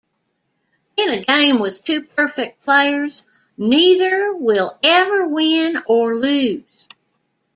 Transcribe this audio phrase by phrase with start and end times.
[0.97, 6.87] In a game with two perfect players, neither will ever win or lose.